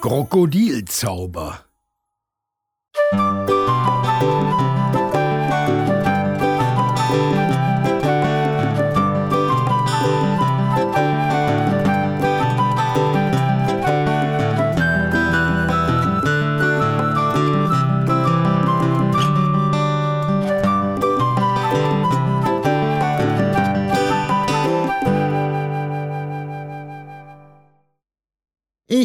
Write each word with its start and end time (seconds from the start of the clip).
Krokodilzauber 0.00 1.64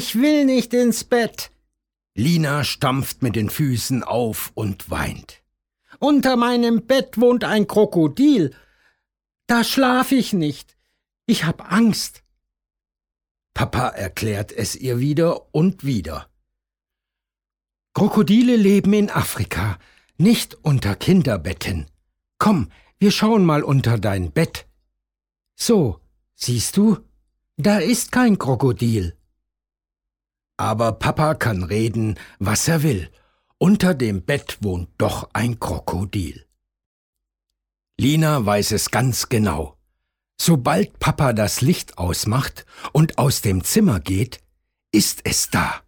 Ich 0.08 0.14
will 0.14 0.45
nicht 0.45 0.72
ins 0.76 1.04
Bett. 1.04 1.50
Lina 2.13 2.63
stampft 2.63 3.23
mit 3.23 3.36
den 3.36 3.50
Füßen 3.50 4.04
auf 4.04 4.52
und 4.54 4.91
weint. 4.91 5.41
Unter 5.98 6.36
meinem 6.36 6.86
Bett 6.86 7.20
wohnt 7.20 7.44
ein 7.44 7.66
Krokodil. 7.66 8.54
Da 9.48 9.63
schlaf 9.63 10.12
ich 10.12 10.32
nicht. 10.32 10.77
Ich 11.26 11.44
hab 11.46 11.72
Angst. 11.72 12.23
Papa 13.55 13.88
erklärt 13.88 14.52
es 14.52 14.76
ihr 14.76 14.99
wieder 14.99 15.52
und 15.55 15.84
wieder. 15.84 16.30
Krokodile 17.96 18.58
leben 18.58 18.94
in 18.94 19.10
Afrika, 19.10 19.80
nicht 20.18 20.54
unter 20.54 20.96
Kinderbetten. 20.96 21.90
Komm, 22.38 22.70
wir 22.99 23.10
schauen 23.10 23.44
mal 23.44 23.63
unter 23.63 23.98
dein 23.98 24.32
Bett. 24.32 24.68
So, 25.55 25.99
siehst 26.35 26.77
du, 26.77 26.99
da 27.58 27.80
ist 27.80 28.12
kein 28.12 28.37
Krokodil. 28.37 29.18
Aber 30.66 30.94
Papa 30.94 31.35
kann 31.35 31.62
reden, 31.62 32.18
was 32.40 32.68
er 32.68 32.82
will. 32.82 33.12
Unter 33.60 33.94
dem 33.94 34.24
Bett 34.24 34.58
wohnt 34.62 34.90
doch 34.98 35.30
ein 35.32 35.60
Krokodil. 35.60 36.44
Lina 37.99 38.44
weiß 38.44 38.71
es 38.71 38.90
ganz 38.90 39.30
genau. 39.30 39.77
Sobald 40.41 40.98
Papa 40.98 41.34
das 41.34 41.62
Licht 41.62 41.99
ausmacht 41.99 42.66
und 42.93 43.20
aus 43.20 43.41
dem 43.41 43.63
Zimmer 43.63 43.99
geht, 43.99 44.41
ist 44.91 45.21
es 45.24 45.52
da. 45.52 45.84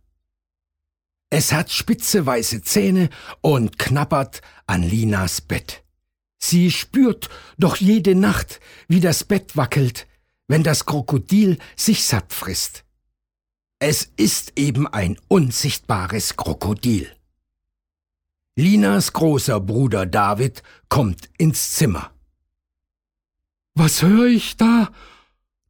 Es 1.32 1.52
hat 1.52 1.72
spitze 1.72 2.28
weiße 2.28 2.62
Zähne 2.62 3.10
und 3.42 3.80
knabbert 3.80 4.44
an 4.68 4.84
Linas 4.84 5.42
Bett. 5.42 5.84
Sie 6.38 6.70
spürt 6.70 7.30
doch 7.58 7.78
jede 7.78 8.14
Nacht, 8.14 8.60
wie 8.88 9.00
das 9.00 9.24
Bett 9.24 9.58
wackelt, 9.58 10.06
wenn 10.48 10.62
das 10.62 10.86
Krokodil 10.86 11.58
sich 11.76 12.04
satt 12.04 12.32
frisst. 12.32 12.84
Es 13.80 14.12
ist 14.18 14.54
eben 14.58 14.88
ein 14.88 15.20
unsichtbares 15.28 16.36
Krokodil. 16.36 17.12
Linas 18.56 19.14
großer 19.14 19.60
Bruder 19.60 20.08
David 20.08 20.64
kommt 20.90 21.30
ins 21.38 21.76
Zimmer. 21.76 22.10
Was 23.76 24.02
höre 24.02 24.26
ich 24.26 24.58
da? 24.58 24.90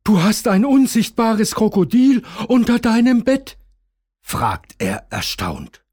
Du 0.05 0.23
hast 0.23 0.47
ein 0.47 0.63
unsichtbares 0.63 1.53
Krokodil 1.53 2.23
unter 2.47 2.79
deinem 2.79 3.25
Bett? 3.25 3.57
fragt 4.21 4.75
er 4.77 5.07
erstaunt. 5.09 5.83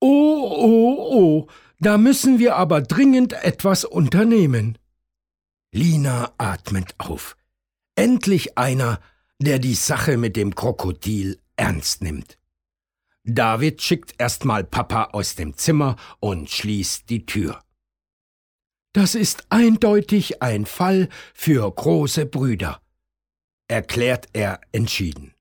Oh, 0.00 0.48
oh, 0.50 0.96
oh, 1.12 1.46
da 1.78 1.98
müssen 1.98 2.38
wir 2.38 2.56
aber 2.56 2.80
dringend 2.80 3.34
etwas 3.34 3.84
unternehmen. 3.84 4.78
Lina 5.72 6.32
atmet 6.38 6.94
auf. 6.96 7.36
Endlich 7.96 8.56
einer, 8.56 8.98
der 9.40 9.58
die 9.58 9.74
Sache 9.74 10.16
mit 10.16 10.36
dem 10.36 10.54
Krokodil 10.54 11.38
ernst 11.56 12.02
nimmt. 12.02 12.38
David 13.24 13.80
schickt 13.80 14.14
erstmal 14.18 14.64
Papa 14.64 15.04
aus 15.12 15.34
dem 15.34 15.56
Zimmer 15.56 15.96
und 16.20 16.50
schließt 16.50 17.08
die 17.08 17.24
Tür. 17.24 17.60
Das 18.92 19.14
ist 19.14 19.46
eindeutig 19.48 20.42
ein 20.42 20.66
Fall 20.66 21.08
für 21.32 21.70
große 21.70 22.26
Brüder, 22.26 22.80
erklärt 23.66 24.28
er 24.34 24.60
entschieden. 24.72 25.34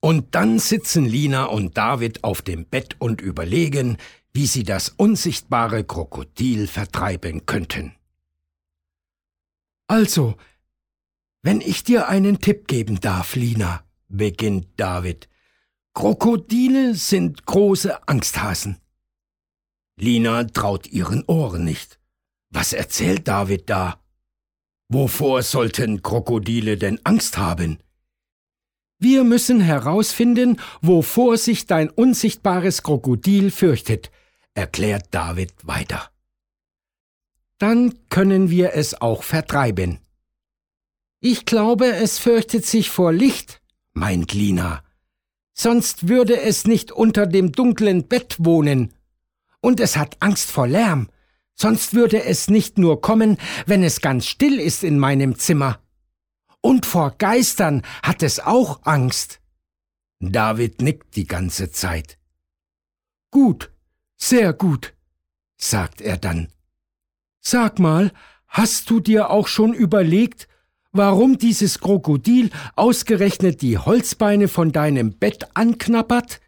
Und 0.00 0.34
dann 0.34 0.58
sitzen 0.58 1.04
Lina 1.04 1.44
und 1.44 1.76
David 1.76 2.24
auf 2.24 2.40
dem 2.40 2.64
Bett 2.64 2.96
und 2.98 3.20
überlegen, 3.20 3.98
wie 4.32 4.46
sie 4.46 4.62
das 4.62 4.88
unsichtbare 4.88 5.84
Krokodil 5.84 6.66
vertreiben 6.66 7.46
könnten. 7.46 7.94
Also, 9.86 10.36
wenn 11.42 11.60
ich 11.60 11.84
dir 11.84 12.08
einen 12.08 12.40
Tipp 12.40 12.68
geben 12.68 13.00
darf, 13.00 13.34
Lina, 13.34 13.84
beginnt 14.08 14.68
David. 14.76 15.28
Krokodile 15.94 16.94
sind 16.94 17.44
große 17.44 18.08
Angsthasen. 18.08 18.78
Lina 19.96 20.44
traut 20.44 20.86
ihren 20.86 21.24
Ohren 21.24 21.64
nicht. 21.64 21.98
Was 22.50 22.72
erzählt 22.72 23.28
David 23.28 23.68
da? 23.68 24.00
Wovor 24.88 25.42
sollten 25.42 26.02
Krokodile 26.02 26.76
denn 26.76 27.00
Angst 27.04 27.38
haben? 27.38 27.78
Wir 28.98 29.24
müssen 29.24 29.60
herausfinden, 29.60 30.60
wovor 30.80 31.36
sich 31.36 31.66
dein 31.66 31.90
unsichtbares 31.90 32.82
Krokodil 32.82 33.50
fürchtet, 33.50 34.10
erklärt 34.54 35.06
David 35.10 35.52
weiter. 35.62 36.10
Dann 37.58 37.94
können 38.10 38.48
wir 38.50 38.74
es 38.74 39.00
auch 39.00 39.22
vertreiben. 39.22 39.98
Ich 41.24 41.46
glaube, 41.46 41.86
es 41.86 42.18
fürchtet 42.18 42.66
sich 42.66 42.90
vor 42.90 43.12
Licht, 43.12 43.62
meint 43.92 44.32
Lina. 44.32 44.82
Sonst 45.54 46.08
würde 46.08 46.40
es 46.40 46.66
nicht 46.66 46.90
unter 46.90 47.28
dem 47.28 47.52
dunklen 47.52 48.08
Bett 48.08 48.34
wohnen. 48.40 48.92
Und 49.60 49.78
es 49.78 49.96
hat 49.96 50.16
Angst 50.18 50.50
vor 50.50 50.66
Lärm. 50.66 51.10
Sonst 51.54 51.94
würde 51.94 52.24
es 52.24 52.50
nicht 52.50 52.76
nur 52.76 53.00
kommen, 53.00 53.38
wenn 53.66 53.84
es 53.84 54.00
ganz 54.00 54.26
still 54.26 54.58
ist 54.58 54.82
in 54.82 54.98
meinem 54.98 55.38
Zimmer. 55.38 55.78
Und 56.60 56.86
vor 56.86 57.12
Geistern 57.12 57.82
hat 58.02 58.24
es 58.24 58.40
auch 58.40 58.80
Angst. 58.82 59.40
David 60.18 60.82
nickt 60.82 61.14
die 61.14 61.28
ganze 61.28 61.70
Zeit. 61.70 62.18
Gut, 63.30 63.70
sehr 64.16 64.52
gut, 64.52 64.92
sagt 65.56 66.00
er 66.00 66.16
dann. 66.16 66.48
Sag 67.40 67.78
mal, 67.78 68.10
hast 68.48 68.90
du 68.90 68.98
dir 68.98 69.30
auch 69.30 69.46
schon 69.46 69.72
überlegt, 69.72 70.48
warum 70.92 71.38
dieses 71.38 71.80
Krokodil 71.80 72.50
ausgerechnet 72.76 73.62
die 73.62 73.78
Holzbeine 73.78 74.48
von 74.48 74.72
deinem 74.72 75.18
Bett 75.18 75.48
anknappert? 75.54 76.40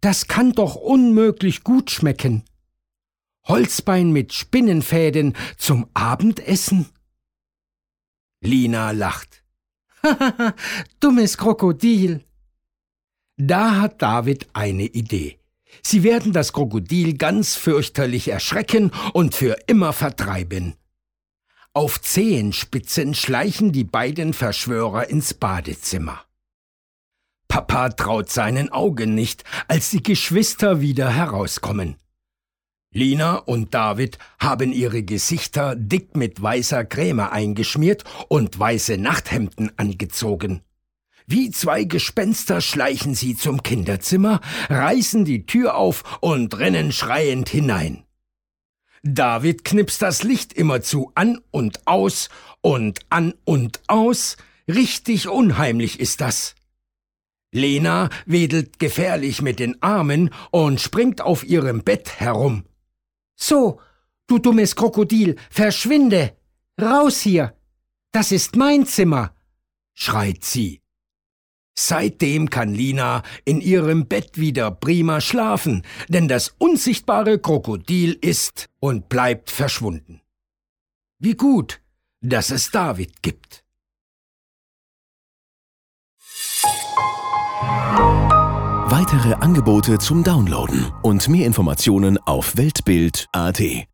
Das 0.00 0.28
kann 0.28 0.52
doch 0.52 0.76
unmöglich 0.76 1.64
gut 1.64 1.90
schmecken. 1.90 2.44
Holzbein 3.46 4.12
mit 4.12 4.32
Spinnenfäden 4.32 5.34
zum 5.56 5.88
Abendessen? 5.94 6.86
Lina 8.40 8.90
lacht. 8.90 9.42
Hahaha, 10.02 10.54
dummes 11.00 11.38
Krokodil. 11.38 12.24
Da 13.36 13.80
hat 13.80 14.02
David 14.02 14.48
eine 14.52 14.84
Idee. 14.84 15.38
Sie 15.82 16.02
werden 16.02 16.32
das 16.32 16.52
Krokodil 16.52 17.16
ganz 17.16 17.54
fürchterlich 17.54 18.28
erschrecken 18.28 18.92
und 19.12 19.34
für 19.34 19.56
immer 19.66 19.92
vertreiben. 19.92 20.74
Auf 21.76 22.00
Zehenspitzen 22.00 23.12
schleichen 23.12 23.70
die 23.70 23.84
beiden 23.84 24.32
Verschwörer 24.32 25.10
ins 25.10 25.34
Badezimmer. 25.34 26.24
Papa 27.48 27.90
traut 27.90 28.30
seinen 28.30 28.72
Augen 28.72 29.14
nicht, 29.14 29.44
als 29.68 29.90
die 29.90 30.02
Geschwister 30.02 30.80
wieder 30.80 31.10
herauskommen. 31.10 31.96
Lina 32.94 33.36
und 33.36 33.74
David 33.74 34.16
haben 34.38 34.72
ihre 34.72 35.02
Gesichter 35.02 35.76
dick 35.76 36.16
mit 36.16 36.40
weißer 36.40 36.86
Creme 36.86 37.28
eingeschmiert 37.30 38.04
und 38.28 38.58
weiße 38.58 38.96
Nachthemden 38.96 39.70
angezogen. 39.76 40.62
Wie 41.26 41.50
zwei 41.50 41.84
Gespenster 41.84 42.62
schleichen 42.62 43.14
sie 43.14 43.36
zum 43.36 43.62
Kinderzimmer, 43.62 44.40
reißen 44.70 45.26
die 45.26 45.44
Tür 45.44 45.76
auf 45.76 46.22
und 46.22 46.58
rennen 46.58 46.90
schreiend 46.90 47.50
hinein. 47.50 48.05
David 49.06 49.64
knipst 49.64 50.02
das 50.02 50.22
Licht 50.22 50.52
immerzu 50.52 51.12
an 51.14 51.40
und 51.50 51.86
aus 51.86 52.28
und 52.60 53.00
an 53.08 53.34
und 53.44 53.80
aus. 53.86 54.36
Richtig 54.68 55.28
unheimlich 55.28 56.00
ist 56.00 56.20
das. 56.20 56.54
Lena 57.52 58.10
wedelt 58.26 58.78
gefährlich 58.78 59.42
mit 59.42 59.60
den 59.60 59.80
Armen 59.82 60.30
und 60.50 60.80
springt 60.80 61.20
auf 61.20 61.44
ihrem 61.44 61.84
Bett 61.84 62.18
herum. 62.18 62.64
So, 63.36 63.80
du 64.26 64.38
dummes 64.38 64.74
Krokodil, 64.74 65.36
verschwinde! 65.50 66.36
Raus 66.80 67.20
hier! 67.20 67.54
Das 68.12 68.32
ist 68.32 68.56
mein 68.56 68.86
Zimmer! 68.86 69.34
schreit 69.94 70.44
sie. 70.44 70.82
Seitdem 71.78 72.48
kann 72.48 72.74
Lina 72.74 73.22
in 73.44 73.60
ihrem 73.60 74.06
Bett 74.06 74.38
wieder 74.38 74.70
prima 74.70 75.20
schlafen, 75.20 75.82
denn 76.08 76.26
das 76.26 76.54
unsichtbare 76.58 77.38
Krokodil 77.38 78.16
ist 78.20 78.66
und 78.80 79.08
bleibt 79.08 79.50
verschwunden. 79.50 80.20
Wie 81.18 81.34
gut, 81.34 81.80
dass 82.20 82.50
es 82.50 82.70
David 82.70 83.22
gibt. 83.22 83.62
Weitere 88.88 89.34
Angebote 89.34 89.98
zum 89.98 90.24
Downloaden 90.24 90.92
und 91.02 91.28
mehr 91.28 91.46
Informationen 91.46 92.18
auf 92.18 92.56
Weltbild.at 92.56 93.86